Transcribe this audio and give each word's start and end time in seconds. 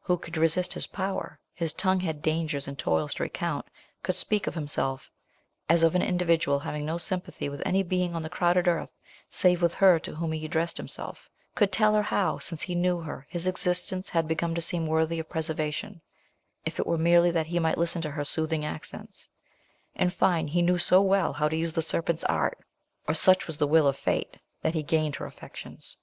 Who 0.00 0.16
could 0.18 0.36
resist 0.36 0.72
his 0.74 0.88
power? 0.88 1.38
His 1.54 1.72
tongue 1.72 2.00
had 2.00 2.20
dangers 2.20 2.66
and 2.66 2.76
toils 2.76 3.14
to 3.14 3.22
recount 3.22 3.68
could 4.02 4.16
speak 4.16 4.48
of 4.48 4.54
himself 4.56 5.12
as 5.68 5.84
of 5.84 5.94
an 5.94 6.02
individual 6.02 6.58
having 6.58 6.84
no 6.84 6.98
sympathy 6.98 7.48
with 7.48 7.62
any 7.64 7.84
being 7.84 8.12
on 8.16 8.24
the 8.24 8.28
crowded 8.28 8.66
earth, 8.66 8.90
save 9.28 9.62
with 9.62 9.74
her 9.74 10.00
to 10.00 10.16
whom 10.16 10.32
he 10.32 10.44
addressed 10.44 10.76
himself; 10.76 11.30
could 11.54 11.70
tell 11.70 12.02
how, 12.02 12.40
since 12.40 12.62
he 12.62 12.74
knew 12.74 12.98
her, 12.98 13.28
his 13.30 13.46
existence, 13.46 14.08
had 14.08 14.26
begun 14.26 14.56
to 14.56 14.60
seem 14.60 14.88
worthy 14.88 15.20
of 15.20 15.28
preservation, 15.28 16.02
if 16.64 16.80
it 16.80 16.86
were 16.88 16.98
merely 16.98 17.30
that 17.30 17.46
he 17.46 17.60
might 17.60 17.78
listen 17.78 18.02
to 18.02 18.10
her 18.10 18.24
soothing 18.24 18.64
accents; 18.64 19.28
in 19.94 20.10
fine, 20.10 20.48
he 20.48 20.62
knew 20.62 20.78
so 20.78 21.00
well 21.00 21.32
how 21.32 21.48
to 21.48 21.56
use 21.56 21.74
the 21.74 21.80
serpent's 21.80 22.24
art, 22.24 22.58
or 23.06 23.14
such 23.14 23.46
was 23.46 23.56
the 23.58 23.68
will 23.68 23.86
of 23.86 23.96
fate, 23.96 24.38
that 24.62 24.74
he 24.74 24.82
gained 24.82 25.14
her 25.14 25.26
affections. 25.26 25.96